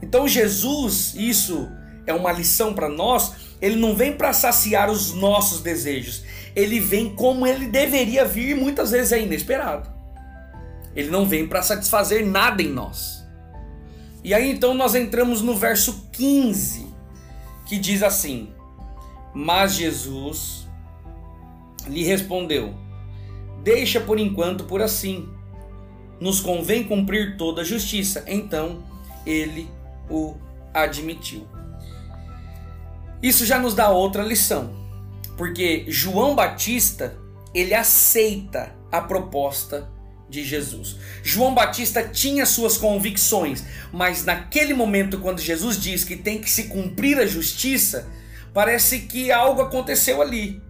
Então 0.03 0.29
Jesus, 0.29 1.15
isso 1.15 1.71
é 2.07 2.13
uma 2.13 2.33
lição 2.33 2.75
para 2.75 2.89
nós, 2.89 3.33
ele 3.61 3.77
não 3.77 3.95
vem 3.95 4.13
para 4.13 4.33
saciar 4.33 4.91
os 4.91 5.13
nossos 5.13 5.61
desejos, 5.61 6.25
ele 6.57 6.81
vem 6.81 7.15
como 7.15 7.47
ele 7.47 7.67
deveria 7.67 8.25
vir, 8.25 8.57
muitas 8.57 8.91
vezes 8.91 9.13
é 9.13 9.23
inesperado. 9.23 9.89
Ele 10.95 11.11
não 11.11 11.27
vem 11.27 11.47
para 11.47 11.63
satisfazer 11.63 12.27
nada 12.27 12.63
em 12.63 12.69
nós. 12.69 13.25
E 14.23 14.35
aí 14.35 14.51
então 14.51 14.75
nós 14.75 14.95
entramos 14.95 15.41
no 15.41 15.57
verso 15.57 16.09
15, 16.13 16.87
que 17.67 17.79
diz 17.79 18.03
assim: 18.03 18.53
Mas 19.33 19.75
Jesus 19.75 20.69
lhe 21.87 22.03
respondeu: 22.03 22.75
Deixa 23.63 24.01
por 24.01 24.19
enquanto 24.19 24.65
por 24.65 24.83
assim. 24.83 25.29
Nos 26.21 26.41
convém 26.41 26.85
cumprir 26.85 27.39
toda 27.39 27.63
a 27.63 27.65
justiça. 27.65 28.25
Então 28.27 28.83
ele 29.25 29.71
o 30.11 30.35
admitiu. 30.75 31.47
Isso 33.23 33.45
já 33.45 33.59
nos 33.59 33.75
dá 33.75 33.91
outra 33.91 34.23
lição, 34.23 34.75
porque 35.37 35.85
João 35.89 36.35
Batista 36.35 37.17
ele 37.55 37.75
aceita 37.75 38.75
a 38.91 39.01
proposta 39.01 39.89
de 40.29 40.45
Jesus. 40.45 40.97
João 41.23 41.55
Batista 41.55 42.03
tinha 42.03 42.47
suas 42.47 42.77
convicções, 42.77 43.65
mas 43.93 44.25
naquele 44.25 44.73
momento, 44.73 45.19
quando 45.19 45.41
Jesus 45.41 45.79
diz 45.79 46.05
que 46.05 46.17
tem 46.17 46.41
que 46.41 46.49
se 46.49 46.65
cumprir 46.65 47.19
a 47.19 47.27
justiça, 47.27 48.09
parece 48.55 49.01
que 49.01 49.33
algo 49.33 49.61
aconteceu 49.61 50.23
ali. 50.23 50.63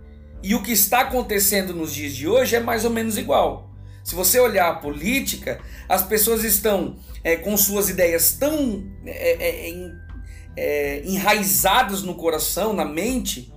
E 0.42 0.54
o 0.54 0.62
que 0.62 0.72
está 0.72 1.00
acontecendo 1.00 1.74
nos 1.74 1.94
dias 1.94 2.14
de 2.14 2.26
hoje 2.26 2.56
é 2.56 2.60
mais 2.60 2.84
ou 2.84 2.90
menos 2.90 3.18
igual. 3.18 3.70
Se 4.02 4.14
você 4.14 4.40
olhar 4.40 4.70
a 4.70 4.74
política, 4.76 5.60
as 5.86 6.02
pessoas 6.02 6.42
estão 6.42 6.96
é, 7.22 7.36
com 7.36 7.54
suas 7.56 7.90
ideias 7.90 8.32
tão 8.32 8.82
é, 9.04 9.68
é, 9.68 9.92
é 10.56 11.02
enraizadas 11.04 12.02
no 12.02 12.14
coração, 12.14 12.72
na 12.72 12.84
mente, 12.84 13.52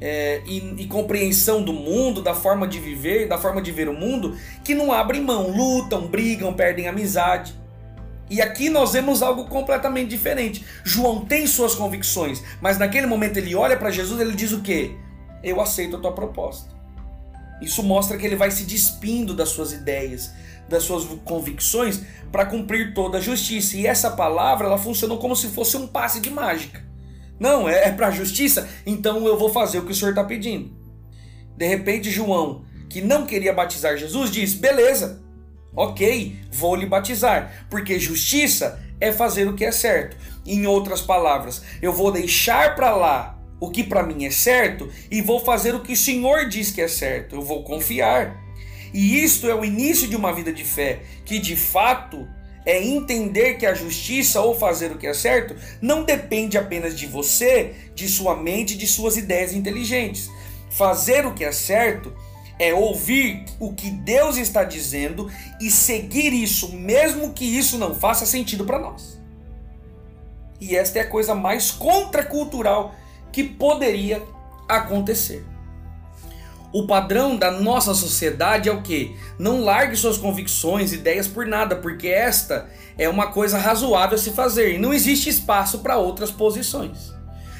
é, 0.00 0.42
e, 0.46 0.82
e, 0.82 0.86
compreensão 0.86 1.62
do 1.62 1.72
mundo, 1.72 2.22
da 2.22 2.34
forma 2.34 2.68
de 2.68 2.78
viver, 2.78 3.26
da 3.26 3.36
forma 3.36 3.60
de 3.60 3.72
ver 3.72 3.88
o 3.88 3.92
mundo, 3.92 4.36
que 4.62 4.74
não 4.74 4.92
abrem 4.92 5.20
mão, 5.20 5.50
lutam, 5.50 6.06
brigam, 6.06 6.54
perdem 6.54 6.86
amizade. 6.86 7.54
E 8.30 8.40
aqui 8.40 8.68
nós 8.68 8.92
vemos 8.92 9.22
algo 9.22 9.46
completamente 9.46 10.10
diferente. 10.10 10.64
João 10.84 11.24
tem 11.24 11.46
suas 11.46 11.74
convicções, 11.74 12.42
mas 12.60 12.78
naquele 12.78 13.06
momento 13.06 13.38
ele 13.38 13.54
olha 13.54 13.76
para 13.76 13.90
Jesus 13.90 14.20
e 14.20 14.22
ele 14.22 14.36
diz 14.36 14.52
o 14.52 14.60
quê? 14.60 14.92
Eu 15.42 15.60
aceito 15.60 15.96
a 15.96 15.98
tua 15.98 16.12
proposta. 16.12 16.77
Isso 17.60 17.82
mostra 17.82 18.16
que 18.16 18.26
ele 18.26 18.36
vai 18.36 18.50
se 18.50 18.64
despindo 18.64 19.34
das 19.34 19.48
suas 19.48 19.72
ideias, 19.72 20.32
das 20.68 20.82
suas 20.82 21.04
convicções 21.24 22.02
para 22.30 22.46
cumprir 22.46 22.94
toda 22.94 23.18
a 23.18 23.20
justiça. 23.20 23.76
E 23.76 23.86
essa 23.86 24.10
palavra 24.10 24.66
ela 24.66 24.78
funcionou 24.78 25.18
como 25.18 25.34
se 25.34 25.48
fosse 25.48 25.76
um 25.76 25.86
passe 25.86 26.20
de 26.20 26.30
mágica. 26.30 26.86
Não, 27.38 27.68
é, 27.68 27.88
é 27.88 27.92
para 27.92 28.08
a 28.08 28.12
justiça, 28.12 28.68
então 28.84 29.26
eu 29.26 29.38
vou 29.38 29.48
fazer 29.48 29.78
o 29.78 29.84
que 29.84 29.92
o 29.92 29.94
senhor 29.94 30.10
está 30.10 30.24
pedindo. 30.24 30.76
De 31.56 31.66
repente, 31.66 32.10
João, 32.10 32.64
que 32.88 33.00
não 33.00 33.26
queria 33.26 33.52
batizar 33.52 33.96
Jesus, 33.96 34.30
diz: 34.30 34.54
beleza, 34.54 35.22
ok, 35.74 36.36
vou 36.50 36.74
lhe 36.74 36.86
batizar, 36.86 37.66
porque 37.70 37.98
justiça 37.98 38.80
é 39.00 39.12
fazer 39.12 39.46
o 39.46 39.54
que 39.54 39.64
é 39.64 39.70
certo. 39.70 40.16
Em 40.44 40.66
outras 40.66 41.00
palavras, 41.00 41.62
eu 41.80 41.92
vou 41.92 42.10
deixar 42.10 42.74
para 42.74 42.94
lá 42.94 43.37
o 43.60 43.70
que 43.70 43.82
para 43.82 44.02
mim 44.02 44.24
é 44.24 44.30
certo 44.30 44.88
e 45.10 45.20
vou 45.20 45.40
fazer 45.40 45.74
o 45.74 45.80
que 45.80 45.92
o 45.92 45.96
Senhor 45.96 46.48
diz 46.48 46.70
que 46.70 46.80
é 46.80 46.88
certo. 46.88 47.36
Eu 47.36 47.42
vou 47.42 47.62
confiar. 47.62 48.36
E 48.92 49.22
isto 49.22 49.48
é 49.48 49.54
o 49.54 49.64
início 49.64 50.08
de 50.08 50.16
uma 50.16 50.32
vida 50.32 50.52
de 50.52 50.64
fé, 50.64 51.00
que 51.24 51.38
de 51.38 51.56
fato 51.56 52.26
é 52.64 52.82
entender 52.82 53.54
que 53.54 53.66
a 53.66 53.74
justiça 53.74 54.40
ou 54.40 54.54
fazer 54.54 54.92
o 54.92 54.98
que 54.98 55.06
é 55.06 55.14
certo 55.14 55.54
não 55.80 56.04
depende 56.04 56.58
apenas 56.58 56.98
de 56.98 57.06
você, 57.06 57.74
de 57.94 58.08
sua 58.08 58.36
mente, 58.36 58.76
de 58.76 58.86
suas 58.86 59.16
ideias 59.16 59.52
inteligentes. 59.52 60.30
Fazer 60.70 61.26
o 61.26 61.34
que 61.34 61.44
é 61.44 61.52
certo 61.52 62.14
é 62.58 62.74
ouvir 62.74 63.44
o 63.58 63.72
que 63.72 63.90
Deus 63.90 64.36
está 64.36 64.64
dizendo 64.64 65.30
e 65.60 65.70
seguir 65.70 66.32
isso, 66.32 66.72
mesmo 66.72 67.32
que 67.32 67.44
isso 67.44 67.78
não 67.78 67.94
faça 67.94 68.26
sentido 68.26 68.64
para 68.64 68.78
nós. 68.78 69.18
E 70.60 70.76
esta 70.76 70.98
é 70.98 71.02
a 71.02 71.08
coisa 71.08 71.34
mais 71.34 71.70
contracultural 71.70 72.94
que 73.32 73.44
poderia 73.44 74.22
acontecer. 74.68 75.44
O 76.70 76.86
padrão 76.86 77.36
da 77.36 77.50
nossa 77.50 77.94
sociedade 77.94 78.68
é 78.68 78.72
o 78.72 78.82
que? 78.82 79.16
Não 79.38 79.64
largue 79.64 79.96
suas 79.96 80.18
convicções, 80.18 80.92
ideias 80.92 81.26
por 81.26 81.46
nada, 81.46 81.76
porque 81.76 82.08
esta 82.08 82.68
é 82.98 83.08
uma 83.08 83.28
coisa 83.28 83.58
razoável 83.58 84.16
a 84.16 84.20
se 84.20 84.32
fazer 84.32 84.74
e 84.74 84.78
não 84.78 84.92
existe 84.92 85.30
espaço 85.30 85.78
para 85.78 85.96
outras 85.96 86.30
posições. 86.30 87.14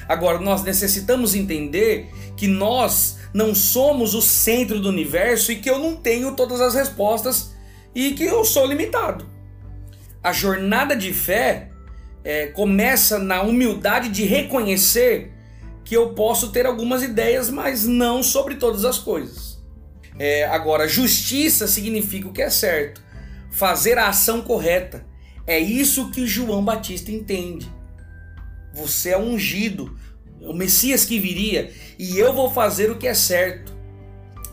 Agora, 0.07 0.39
nós 0.39 0.63
necessitamos 0.63 1.35
entender 1.35 2.11
que 2.37 2.47
nós 2.47 3.19
não 3.33 3.55
somos 3.55 4.15
o 4.15 4.21
centro 4.21 4.79
do 4.81 4.89
universo 4.89 5.53
e 5.53 5.57
que 5.57 5.71
eu 5.71 5.79
não 5.79 5.97
tenho 5.97 6.35
todas 6.35 6.61
as 6.61 6.75
respostas 6.75 7.55
e 7.95 8.13
que 8.13 8.25
eu 8.25 8.45
sou 8.45 8.67
limitado. 8.67 9.27
A 10.23 10.33
jornada 10.33 10.95
de 10.95 11.13
fé 11.13 11.71
é, 12.25 12.47
começa 12.49 13.19
na 13.19 13.43
humildade 13.43 14.09
de 14.09 14.25
reconhecer 14.25 15.33
que 15.89 15.97
eu 15.97 16.11
posso 16.11 16.53
ter 16.53 16.67
algumas 16.67 17.03
ideias, 17.03 17.49
mas 17.49 17.87
não 17.87 18.23
sobre 18.23 18.57
todas 18.57 18.85
as 18.85 18.99
coisas. 18.99 19.59
É, 20.19 20.45
agora, 20.45 20.87
justiça 20.87 21.67
significa 21.67 22.29
o 22.29 22.33
que 22.33 22.43
é 22.43 22.51
certo, 22.51 23.03
fazer 23.51 23.97
a 23.97 24.09
ação 24.09 24.43
correta. 24.43 25.07
É 25.47 25.59
isso 25.59 26.11
que 26.11 26.27
João 26.27 26.63
Batista 26.63 27.11
entende. 27.11 27.73
Você 28.75 29.11
é 29.11 29.19
ungido, 29.19 29.99
o 30.43 30.53
Messias 30.53 31.07
que 31.07 31.19
viria, 31.19 31.73
e 31.99 32.19
eu 32.19 32.35
vou 32.35 32.51
fazer 32.51 32.91
o 32.91 32.99
que 32.99 33.09
é 33.09 33.15
certo. 33.15 33.75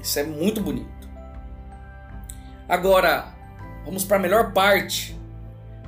Isso 0.01 0.17
é 0.17 0.23
muito 0.23 0.61
bonito. 0.61 0.87
Agora, 2.69 3.35
vamos 3.83 4.05
para 4.05 4.15
a 4.15 4.21
melhor 4.21 4.53
parte 4.53 5.19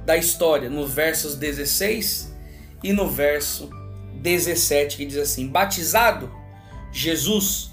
da 0.06 0.18
história, 0.18 0.70
nos 0.70 0.92
versos 0.92 1.36
16 1.36 2.36
e 2.84 2.92
no 2.92 3.10
verso 3.10 3.70
17, 4.18 4.98
que 4.98 5.06
diz 5.06 5.18
assim: 5.18 5.48
Batizado, 5.48 6.32
Jesus 6.92 7.72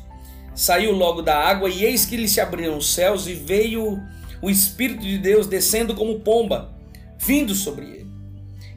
saiu 0.55 0.93
logo 0.93 1.23
da 1.23 1.37
água, 1.37 1.69
e 1.69 1.85
eis 1.85 2.07
que 2.07 2.17
lhe 2.17 2.29
se 2.29 2.41
abriram 2.41 2.79
os 2.79 2.95
céus, 2.95 3.27
e 3.27 3.35
veio 3.35 4.01
o 4.41 4.51
Espírito 4.51 5.03
de 5.03 5.19
Deus 5.19 5.47
descendo 5.47 5.95
como 5.95 6.21
pomba, 6.21 6.75
vindo 7.19 7.55
sobre 7.55 7.87
ele. 7.87 8.11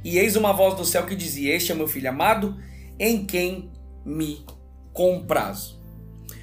E 0.03 0.17
eis 0.17 0.35
uma 0.35 0.53
voz 0.53 0.75
do 0.75 0.85
céu 0.85 1.05
que 1.05 1.15
dizia: 1.15 1.55
Este 1.55 1.71
é 1.71 1.75
meu 1.75 1.87
filho 1.87 2.09
amado, 2.09 2.57
em 2.99 3.25
quem 3.25 3.69
me 4.05 4.45
comprazo. 4.93 5.77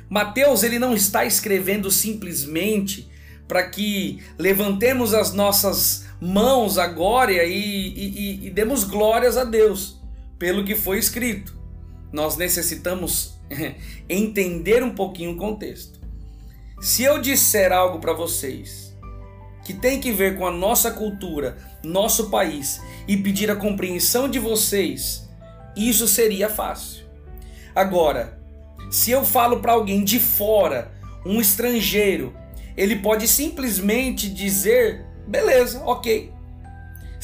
Mateus 0.09 0.63
ele 0.63 0.79
não 0.79 0.95
está 0.95 1.25
escrevendo 1.25 1.91
simplesmente 1.91 3.09
para 3.49 3.69
que 3.69 4.23
levantemos 4.39 5.13
as 5.13 5.33
nossas 5.33 6.07
mãos 6.21 6.79
agora 6.79 7.33
e, 7.33 7.39
e, 7.43 8.47
e, 8.47 8.51
demos 8.51 8.85
glórias 8.85 9.37
a 9.37 9.45
Deus 9.45 10.01
pelo 10.39 10.65
que 10.65 10.75
foi 10.75 10.99
escrito. 10.99 11.57
Nós 12.13 12.37
necessitamos 12.37 13.35
entender 14.09 14.83
um 14.83 14.95
pouquinho 14.95 15.33
o 15.33 15.37
contexto. 15.37 16.01
Se 16.81 17.03
eu 17.03 17.21
disser 17.21 17.73
algo 17.73 17.99
para 17.99 18.13
vocês 18.13 18.95
que 19.65 19.73
tem 19.73 19.99
que 19.99 20.13
ver 20.13 20.37
com 20.37 20.47
a 20.47 20.51
nossa 20.51 20.91
cultura, 20.91 21.57
nosso 21.83 22.29
país 22.29 22.81
e 23.09 23.17
pedir 23.17 23.51
a 23.51 23.57
compreensão 23.57 24.29
de 24.29 24.39
vocês, 24.39 25.29
isso 25.75 26.07
seria 26.07 26.49
fácil. 26.51 27.07
Agora, 27.75 28.39
se 28.91 29.11
eu 29.11 29.25
falo 29.25 29.61
para 29.61 29.73
alguém 29.73 30.05
de 30.05 30.21
fora, 30.21 30.93
um 31.25 31.41
estrangeiro, 31.41 32.35
ele 32.77 32.97
pode 32.97 33.27
simplesmente 33.27 34.29
dizer 34.29 35.07
Beleza, 35.27 35.83
ok. 35.85 36.33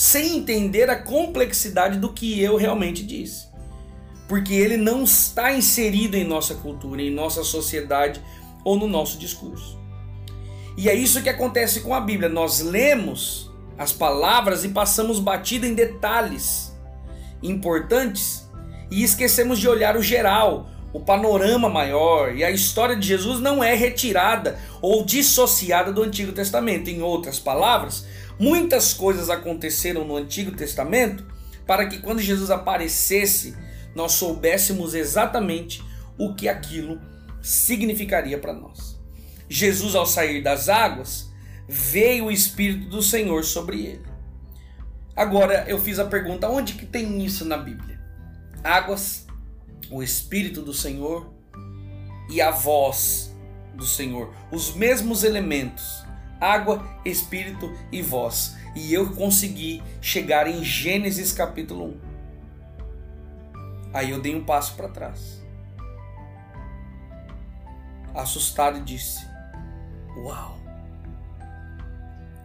Sem 0.01 0.39
entender 0.39 0.89
a 0.89 0.97
complexidade 0.97 1.99
do 1.99 2.11
que 2.11 2.41
eu 2.41 2.57
realmente 2.57 3.05
disse. 3.05 3.49
Porque 4.27 4.55
ele 4.55 4.79
não 4.79 5.05
está 5.05 5.53
inserido 5.53 6.17
em 6.17 6.25
nossa 6.25 6.55
cultura, 6.55 7.03
em 7.03 7.11
nossa 7.11 7.45
sociedade 7.45 8.19
ou 8.65 8.79
no 8.79 8.89
nosso 8.89 9.19
discurso. 9.19 9.79
E 10.75 10.89
é 10.89 10.95
isso 10.95 11.23
que 11.23 11.29
acontece 11.29 11.81
com 11.81 11.93
a 11.93 12.01
Bíblia. 12.01 12.31
Nós 12.31 12.61
lemos 12.61 13.51
as 13.77 13.93
palavras 13.93 14.65
e 14.65 14.71
passamos 14.71 15.21
batido 15.21 15.67
em 15.67 15.75
detalhes 15.75 16.75
importantes 17.43 18.51
e 18.91 19.03
esquecemos 19.03 19.59
de 19.59 19.69
olhar 19.69 19.99
o 19.99 20.03
geral, 20.03 20.70
o 20.93 21.01
panorama 21.01 21.69
maior. 21.69 22.35
E 22.35 22.45
a 22.45 22.51
história 22.51 22.97
de 22.97 23.07
Jesus 23.07 23.41
não 23.41 23.63
é 23.63 23.75
retirada 23.75 24.59
ou 24.81 25.05
dissociada 25.05 25.93
do 25.93 26.03
Antigo 26.03 26.33
Testamento. 26.33 26.91
Em 26.91 27.03
outras 27.03 27.39
palavras, 27.39 28.07
muitas 28.39 28.93
coisas 28.93 29.31
aconteceram 29.31 30.05
no 30.05 30.17
Antigo 30.17 30.53
Testamento 30.53 31.27
para 31.67 31.87
que 31.87 31.99
quando 31.99 32.21
Jesus 32.21 32.51
aparecesse, 32.51 33.57
nós 33.95 34.13
soubéssemos 34.13 34.95
exatamente 34.95 35.83
o 36.19 36.35
que 36.35 36.49
aquilo 36.49 37.01
significaria 37.41 38.39
para 38.39 38.53
nós. 38.53 38.99
Jesus, 39.49 39.95
ao 39.95 40.07
sair 40.07 40.43
das 40.43 40.69
águas, 40.69 41.31
veio 41.69 42.27
o 42.27 42.31
Espírito 42.31 42.89
do 42.89 43.03
Senhor 43.03 43.45
sobre 43.45 43.85
ele. 43.87 44.07
Agora 45.15 45.65
eu 45.69 45.79
fiz 45.79 45.99
a 45.99 46.05
pergunta: 46.05 46.49
onde 46.49 46.75
que 46.75 46.87
tem 46.87 47.25
isso 47.25 47.45
na 47.45 47.57
Bíblia? 47.57 48.01
Águas, 48.63 49.27
o 49.91 50.03
Espírito 50.03 50.63
do 50.63 50.73
Senhor 50.73 51.33
e 52.31 52.41
a 52.41 52.51
voz 52.51 53.35
do 53.75 53.85
Senhor, 53.85 54.33
os 54.53 54.75
mesmos 54.75 55.25
elementos: 55.25 56.05
água, 56.41 56.85
Espírito 57.05 57.73
e 57.91 58.01
voz. 58.01 58.57
E 58.75 58.95
eu 58.95 59.15
consegui 59.15 59.83
chegar 60.01 60.47
em 60.47 60.63
Gênesis 60.63 61.33
capítulo 61.33 61.87
1. 61.87 62.01
Aí 63.93 64.11
eu 64.11 64.21
dei 64.21 64.35
um 64.37 64.45
passo 64.45 64.77
para 64.77 64.89
trás. 64.89 65.43
Assustado 68.15 68.81
disse: 68.85 69.27
Uau! 70.19 70.59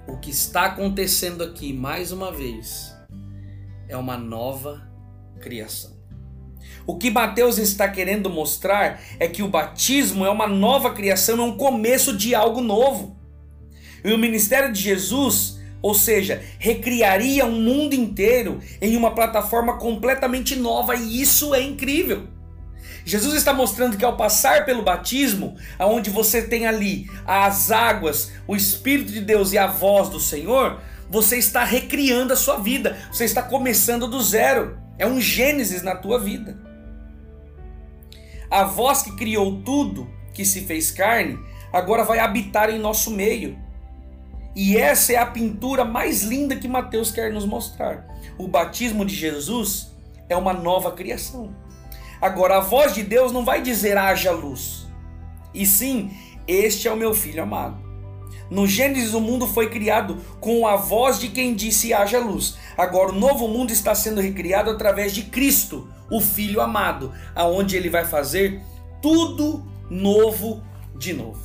O 0.08 0.18
que 0.18 0.30
está 0.30 0.66
acontecendo 0.66 1.44
aqui, 1.44 1.74
mais 1.74 2.12
uma 2.12 2.32
vez, 2.32 2.96
é 3.88 3.98
uma 3.98 4.18
nova 4.18 4.88
criação. 5.40 5.95
O 6.88 6.98
que 6.98 7.10
Mateus 7.10 7.58
está 7.58 7.88
querendo 7.88 8.30
mostrar 8.30 9.02
é 9.20 9.28
que 9.28 9.42
o 9.42 9.48
batismo 9.48 10.26
é 10.26 10.30
uma 10.30 10.48
nova 10.48 10.94
criação, 10.94 11.40
é 11.40 11.44
um 11.44 11.58
começo 11.58 12.16
de 12.16 12.36
algo 12.36 12.62
novo. 12.62 13.18
E 14.04 14.14
o 14.14 14.18
ministério 14.20 14.72
de 14.72 14.80
Jesus, 14.80 15.60
ou 15.82 15.96
seja, 15.96 16.44
recriaria 16.60 17.44
um 17.44 17.60
mundo 17.60 17.96
inteiro 17.96 18.60
em 18.80 18.96
uma 18.96 19.16
plataforma 19.16 19.78
completamente 19.78 20.56
nova, 20.56 20.96
e 20.96 21.20
isso 21.20 21.56
é 21.56 21.62
incrível. 21.62 22.28
Jesus 23.04 23.36
está 23.36 23.52
mostrando 23.52 23.98
que 23.98 24.06
ao 24.06 24.18
passar 24.18 24.66
pelo 24.66 24.84
batismo, 24.84 25.56
aonde 25.78 26.10
você 26.12 26.42
tem 26.42 26.68
ali 26.68 27.10
as 27.26 27.72
águas, 27.72 28.32
o 28.48 28.56
Espírito 28.56 29.12
de 29.12 29.22
Deus 29.22 29.54
e 29.54 29.58
a 29.58 29.68
voz 29.68 30.10
do 30.10 30.20
Senhor, 30.20 30.80
você 31.10 31.38
está 31.38 31.64
recriando 31.64 32.34
a 32.34 32.36
sua 32.36 32.58
vida, 32.58 32.98
você 33.12 33.26
está 33.26 33.42
começando 33.42 34.08
do 34.08 34.22
zero. 34.22 34.78
É 34.98 35.06
um 35.06 35.20
Gênesis 35.20 35.84
na 35.84 35.96
tua 35.96 36.20
vida. 36.20 36.65
A 38.56 38.64
voz 38.64 39.02
que 39.02 39.12
criou 39.12 39.62
tudo, 39.64 40.10
que 40.34 40.46
se 40.46 40.62
fez 40.62 40.90
carne, 40.90 41.38
agora 41.74 42.06
vai 42.06 42.20
habitar 42.20 42.70
em 42.70 42.80
nosso 42.80 43.12
meio. 43.12 43.60
E 44.56 44.78
essa 44.78 45.12
é 45.12 45.18
a 45.18 45.26
pintura 45.26 45.84
mais 45.84 46.24
linda 46.24 46.56
que 46.56 46.66
Mateus 46.66 47.12
quer 47.12 47.34
nos 47.34 47.46
mostrar. 47.46 48.08
O 48.38 48.48
batismo 48.48 49.04
de 49.04 49.14
Jesus 49.14 49.94
é 50.30 50.38
uma 50.38 50.54
nova 50.54 50.94
criação. 50.94 51.54
Agora, 52.22 52.56
a 52.56 52.62
voz 52.62 52.96
de 52.96 53.04
Deus 53.04 53.34
não 53.34 53.44
vai 53.44 53.62
dizer 53.62 53.98
haja 53.98 54.32
luz, 54.32 54.88
e 55.54 55.66
sim, 55.66 56.12
este 56.48 56.88
é 56.88 56.94
o 56.94 56.96
meu 56.96 57.14
filho 57.14 57.44
amado. 57.44 57.78
No 58.50 58.66
Gênesis, 58.66 59.14
o 59.14 59.20
mundo 59.20 59.48
foi 59.48 59.70
criado 59.70 60.16
com 60.40 60.66
a 60.66 60.78
voz 60.78 61.20
de 61.20 61.28
quem 61.28 61.54
disse 61.54 61.94
haja 61.94 62.20
luz. 62.20 62.56
Agora, 62.78 63.12
o 63.12 63.20
novo 63.20 63.50
mundo 63.50 63.74
está 63.74 63.94
sendo 63.94 64.22
recriado 64.22 64.70
através 64.70 65.14
de 65.14 65.24
Cristo, 65.24 65.90
o 66.10 66.20
Filho 66.22 66.62
amado, 66.62 67.12
aonde 67.34 67.76
ele 67.76 67.90
vai 67.90 68.06
fazer 68.06 68.62
tudo 69.02 69.66
novo 69.90 70.64
de 70.98 71.14
novo. 71.14 71.40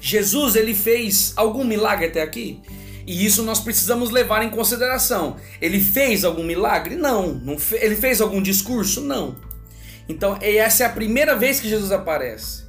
Jesus, 0.00 0.54
ele 0.54 0.74
fez 0.74 1.32
algum 1.36 1.64
milagre 1.64 2.06
até 2.06 2.22
aqui? 2.22 2.60
E 3.06 3.24
isso 3.24 3.42
nós 3.42 3.60
precisamos 3.60 4.10
levar 4.10 4.42
em 4.42 4.50
consideração. 4.50 5.36
Ele 5.60 5.80
fez 5.80 6.24
algum 6.24 6.42
milagre? 6.42 6.96
Não. 6.96 7.34
não 7.34 7.58
fe 7.58 7.76
ele 7.76 7.96
fez 7.96 8.20
algum 8.20 8.40
discurso? 8.40 9.00
Não. 9.00 9.36
Então, 10.08 10.38
essa 10.40 10.84
é 10.84 10.86
a 10.86 10.90
primeira 10.90 11.36
vez 11.36 11.60
que 11.60 11.68
Jesus 11.68 11.92
aparece. 11.92 12.64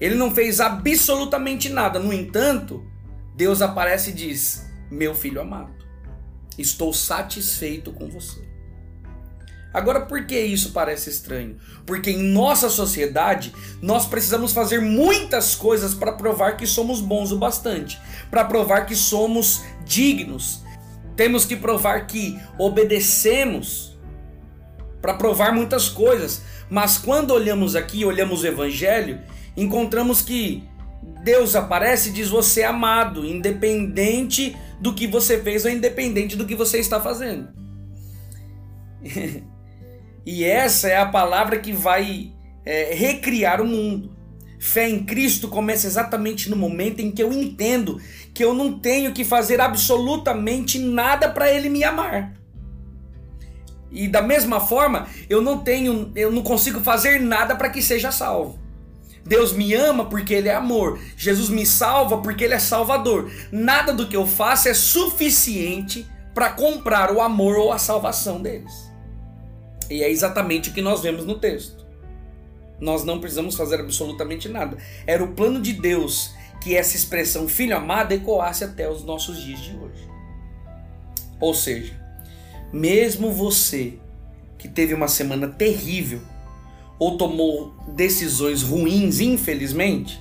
Ele 0.00 0.14
não 0.14 0.34
fez 0.34 0.60
absolutamente 0.60 1.68
nada. 1.68 1.98
No 1.98 2.12
entanto, 2.12 2.84
Deus 3.36 3.60
aparece 3.62 4.10
e 4.10 4.14
diz: 4.14 4.66
Meu 4.90 5.14
filho 5.14 5.40
amado, 5.40 5.74
estou 6.58 6.92
satisfeito 6.92 7.92
com 7.92 8.08
você. 8.08 8.49
Agora, 9.72 10.00
por 10.00 10.26
que 10.26 10.38
isso 10.38 10.72
parece 10.72 11.10
estranho? 11.10 11.56
Porque 11.86 12.10
em 12.10 12.18
nossa 12.18 12.68
sociedade 12.68 13.52
nós 13.80 14.06
precisamos 14.06 14.52
fazer 14.52 14.80
muitas 14.80 15.54
coisas 15.54 15.94
para 15.94 16.12
provar 16.12 16.56
que 16.56 16.66
somos 16.66 17.00
bons 17.00 17.30
o 17.30 17.38
bastante, 17.38 17.98
para 18.30 18.44
provar 18.44 18.86
que 18.86 18.96
somos 18.96 19.62
dignos. 19.84 20.62
Temos 21.14 21.44
que 21.44 21.54
provar 21.54 22.06
que 22.06 22.38
obedecemos, 22.58 23.96
para 25.00 25.14
provar 25.14 25.54
muitas 25.54 25.88
coisas. 25.88 26.42
Mas 26.68 26.98
quando 26.98 27.32
olhamos 27.32 27.76
aqui, 27.76 28.04
olhamos 28.04 28.42
o 28.42 28.46
Evangelho, 28.46 29.20
encontramos 29.56 30.20
que 30.20 30.64
Deus 31.22 31.54
aparece 31.54 32.10
e 32.10 32.12
diz: 32.12 32.28
Você 32.28 32.62
é 32.62 32.66
amado, 32.66 33.24
independente 33.24 34.56
do 34.80 34.94
que 34.94 35.06
você 35.06 35.38
fez 35.38 35.64
ou 35.64 35.70
independente 35.70 36.36
do 36.36 36.46
que 36.46 36.54
você 36.54 36.78
está 36.78 37.00
fazendo. 37.00 37.48
e 40.32 40.44
essa 40.44 40.88
é 40.88 40.96
a 40.96 41.06
palavra 41.06 41.58
que 41.58 41.72
vai 41.72 42.30
é, 42.64 42.94
recriar 42.94 43.60
o 43.60 43.66
mundo. 43.66 44.16
Fé 44.60 44.88
em 44.88 45.02
Cristo 45.02 45.48
começa 45.48 45.88
exatamente 45.88 46.48
no 46.48 46.54
momento 46.54 47.00
em 47.00 47.10
que 47.10 47.20
eu 47.20 47.32
entendo 47.32 48.00
que 48.32 48.44
eu 48.44 48.54
não 48.54 48.78
tenho 48.78 49.12
que 49.12 49.24
fazer 49.24 49.60
absolutamente 49.60 50.78
nada 50.78 51.28
para 51.28 51.50
Ele 51.50 51.68
me 51.68 51.82
amar. 51.82 52.32
E 53.90 54.06
da 54.06 54.22
mesma 54.22 54.60
forma, 54.60 55.08
eu 55.28 55.42
não 55.42 55.64
tenho, 55.64 56.12
eu 56.14 56.30
não 56.30 56.42
consigo 56.42 56.78
fazer 56.78 57.20
nada 57.20 57.56
para 57.56 57.68
que 57.68 57.82
seja 57.82 58.12
salvo. 58.12 58.56
Deus 59.26 59.52
me 59.52 59.74
ama 59.74 60.04
porque 60.04 60.32
ele 60.32 60.48
é 60.48 60.54
amor. 60.54 61.00
Jesus 61.16 61.48
me 61.48 61.66
salva 61.66 62.18
porque 62.18 62.44
ele 62.44 62.54
é 62.54 62.60
salvador. 62.60 63.28
Nada 63.50 63.92
do 63.92 64.06
que 64.06 64.16
eu 64.16 64.28
faço 64.28 64.68
é 64.68 64.74
suficiente 64.74 66.08
para 66.32 66.50
comprar 66.50 67.10
o 67.10 67.20
amor 67.20 67.56
ou 67.56 67.72
a 67.72 67.78
salvação 67.78 68.40
deles. 68.40 68.89
E 69.90 70.02
é 70.02 70.08
exatamente 70.08 70.70
o 70.70 70.72
que 70.72 70.80
nós 70.80 71.02
vemos 71.02 71.26
no 71.26 71.38
texto. 71.38 71.84
Nós 72.80 73.04
não 73.04 73.20
precisamos 73.20 73.56
fazer 73.56 73.80
absolutamente 73.80 74.48
nada. 74.48 74.78
Era 75.06 75.22
o 75.22 75.34
plano 75.34 75.60
de 75.60 75.72
Deus 75.72 76.32
que 76.62 76.76
essa 76.76 76.96
expressão 76.96 77.48
filho 77.48 77.76
amado 77.76 78.12
ecoasse 78.12 78.62
até 78.64 78.88
os 78.88 79.02
nossos 79.04 79.42
dias 79.42 79.60
de 79.60 79.76
hoje. 79.76 80.08
Ou 81.40 81.52
seja, 81.52 81.98
mesmo 82.72 83.32
você 83.32 83.94
que 84.56 84.68
teve 84.68 84.94
uma 84.94 85.08
semana 85.08 85.48
terrível 85.48 86.20
ou 86.98 87.16
tomou 87.16 87.74
decisões 87.88 88.62
ruins, 88.62 89.20
infelizmente, 89.20 90.20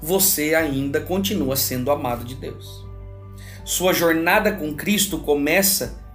você 0.00 0.54
ainda 0.54 1.00
continua 1.00 1.56
sendo 1.56 1.90
amado 1.90 2.24
de 2.24 2.36
Deus. 2.36 2.86
Sua 3.64 3.92
jornada 3.92 4.52
com 4.52 4.74
Cristo 4.74 5.18
começa 5.18 6.05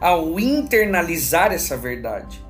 ao 0.00 0.38
internalizar 0.38 1.52
essa 1.52 1.76
verdade. 1.76 2.44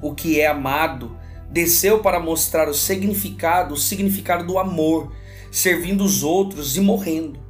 O 0.00 0.14
que 0.14 0.40
é 0.40 0.46
amado 0.46 1.16
desceu 1.50 2.00
para 2.00 2.20
mostrar 2.20 2.68
o 2.68 2.74
significado, 2.74 3.74
o 3.74 3.78
significado 3.78 4.46
do 4.46 4.58
amor, 4.58 5.12
servindo 5.50 6.04
os 6.04 6.22
outros 6.22 6.76
e 6.76 6.80
morrendo. 6.80 7.40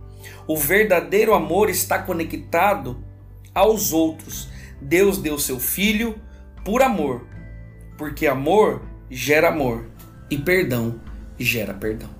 O 0.46 0.56
verdadeiro 0.56 1.34
amor 1.34 1.68
está 1.68 1.98
conectado 1.98 3.02
aos 3.54 3.92
outros. 3.92 4.48
Deus 4.80 5.18
deu 5.18 5.38
seu 5.38 5.58
filho 5.58 6.18
por 6.64 6.82
amor, 6.82 7.26
porque 7.96 8.26
amor 8.26 8.82
gera 9.10 9.48
amor 9.48 9.90
e 10.30 10.38
perdão 10.38 11.00
gera 11.38 11.74
perdão. 11.74 12.10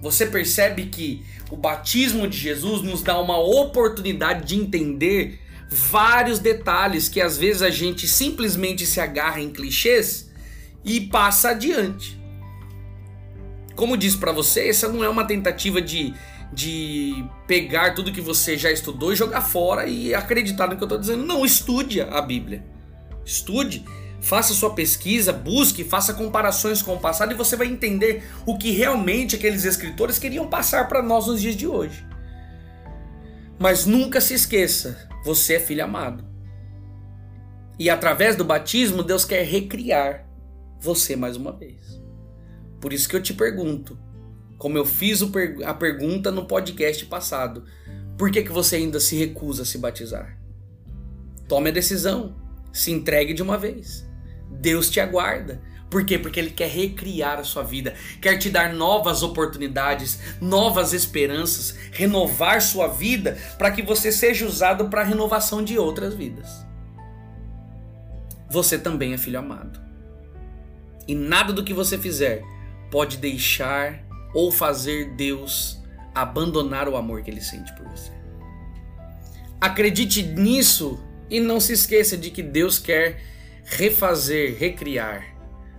Você 0.00 0.26
percebe 0.26 0.86
que 0.86 1.24
o 1.50 1.56
batismo 1.56 2.26
de 2.26 2.36
Jesus 2.36 2.82
nos 2.82 3.02
dá 3.02 3.20
uma 3.20 3.38
oportunidade 3.38 4.46
de 4.46 4.56
entender 4.56 5.38
vários 5.72 6.38
detalhes 6.38 7.08
que 7.08 7.20
às 7.20 7.36
vezes 7.36 7.62
a 7.62 7.70
gente 7.70 8.06
simplesmente 8.06 8.86
se 8.86 9.00
agarra 9.00 9.40
em 9.40 9.50
clichês 9.50 10.30
e 10.84 11.00
passa 11.00 11.50
adiante. 11.50 12.20
Como 13.74 13.96
disse 13.96 14.18
para 14.18 14.32
você, 14.32 14.68
essa 14.68 14.88
não 14.88 15.02
é 15.02 15.08
uma 15.08 15.24
tentativa 15.24 15.80
de 15.80 16.14
de 16.52 17.24
pegar 17.46 17.94
tudo 17.94 18.12
que 18.12 18.20
você 18.20 18.58
já 18.58 18.70
estudou 18.70 19.12
e 19.12 19.16
jogar 19.16 19.40
fora 19.40 19.86
e 19.86 20.14
acreditar 20.14 20.66
no 20.66 20.76
que 20.76 20.82
eu 20.82 20.86
estou 20.86 20.98
dizendo. 20.98 21.24
Não, 21.24 21.46
estude 21.46 22.00
a 22.02 22.20
Bíblia. 22.20 22.62
Estude, 23.24 23.84
faça 24.20 24.52
sua 24.52 24.74
pesquisa, 24.74 25.32
busque, 25.32 25.82
faça 25.82 26.12
comparações 26.12 26.82
com 26.82 26.94
o 26.94 27.00
passado 27.00 27.32
e 27.32 27.36
você 27.36 27.56
vai 27.56 27.68
entender 27.68 28.22
o 28.44 28.58
que 28.58 28.70
realmente 28.70 29.36
aqueles 29.36 29.64
escritores 29.64 30.18
queriam 30.18 30.46
passar 30.46 30.88
para 30.88 31.02
nós 31.02 31.26
nos 31.26 31.40
dias 31.40 31.56
de 31.56 31.66
hoje. 31.66 32.04
Mas 33.58 33.86
nunca 33.86 34.20
se 34.20 34.34
esqueça, 34.34 35.08
você 35.24 35.54
é 35.54 35.60
filho 35.60 35.84
amado. 35.84 36.24
E 37.78 37.88
através 37.88 38.36
do 38.36 38.44
batismo, 38.44 39.02
Deus 39.02 39.24
quer 39.24 39.44
recriar 39.44 40.28
você 40.80 41.16
mais 41.16 41.36
uma 41.36 41.52
vez. 41.52 42.00
Por 42.80 42.92
isso 42.92 43.08
que 43.08 43.16
eu 43.16 43.22
te 43.22 43.32
pergunto, 43.32 43.98
como 44.58 44.76
eu 44.76 44.84
fiz 44.84 45.20
a 45.64 45.74
pergunta 45.74 46.30
no 46.30 46.46
podcast 46.46 47.04
passado, 47.06 47.64
por 48.18 48.30
que, 48.30 48.42
que 48.42 48.52
você 48.52 48.76
ainda 48.76 49.00
se 49.00 49.16
recusa 49.16 49.62
a 49.62 49.66
se 49.66 49.78
batizar? 49.78 50.38
Tome 51.48 51.70
a 51.70 51.72
decisão, 51.72 52.36
se 52.72 52.90
entregue 52.90 53.34
de 53.34 53.42
uma 53.42 53.58
vez. 53.58 54.08
Deus 54.50 54.90
te 54.90 55.00
aguarda. 55.00 55.60
Por 55.92 56.06
quê? 56.06 56.18
Porque 56.18 56.40
Ele 56.40 56.50
quer 56.50 56.70
recriar 56.70 57.38
a 57.38 57.44
sua 57.44 57.62
vida, 57.62 57.94
quer 58.18 58.38
te 58.38 58.48
dar 58.48 58.72
novas 58.72 59.22
oportunidades, 59.22 60.18
novas 60.40 60.94
esperanças, 60.94 61.76
renovar 61.92 62.62
sua 62.62 62.88
vida 62.88 63.36
para 63.58 63.70
que 63.70 63.82
você 63.82 64.10
seja 64.10 64.46
usado 64.46 64.88
para 64.88 65.02
a 65.02 65.04
renovação 65.04 65.62
de 65.62 65.78
outras 65.78 66.14
vidas. 66.14 66.48
Você 68.48 68.78
também 68.78 69.12
é 69.12 69.18
filho 69.18 69.38
amado. 69.38 69.78
E 71.06 71.14
nada 71.14 71.52
do 71.52 71.62
que 71.62 71.74
você 71.74 71.98
fizer 71.98 72.42
pode 72.90 73.18
deixar 73.18 74.02
ou 74.32 74.50
fazer 74.50 75.14
Deus 75.14 75.78
abandonar 76.14 76.88
o 76.88 76.96
amor 76.96 77.20
que 77.20 77.30
ele 77.30 77.42
sente 77.42 77.70
por 77.74 77.86
você. 77.88 78.12
Acredite 79.60 80.22
nisso 80.22 80.98
e 81.28 81.38
não 81.38 81.60
se 81.60 81.74
esqueça 81.74 82.16
de 82.16 82.30
que 82.30 82.42
Deus 82.42 82.78
quer 82.78 83.20
refazer, 83.62 84.56
recriar 84.58 85.31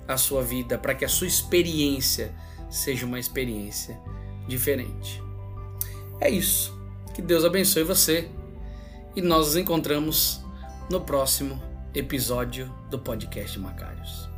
a 0.07 0.17
sua 0.17 0.41
vida 0.41 0.77
para 0.77 0.95
que 0.95 1.05
a 1.05 1.09
sua 1.09 1.27
experiência 1.27 2.33
seja 2.69 3.05
uma 3.05 3.19
experiência 3.19 3.99
diferente. 4.47 5.21
É 6.19 6.29
isso. 6.29 6.77
Que 7.13 7.21
Deus 7.21 7.45
abençoe 7.45 7.83
você 7.83 8.29
e 9.15 9.21
nós 9.21 9.47
nos 9.47 9.55
encontramos 9.55 10.41
no 10.89 11.01
próximo 11.01 11.61
episódio 11.93 12.73
do 12.89 12.97
podcast 12.97 13.59
Macários. 13.59 14.32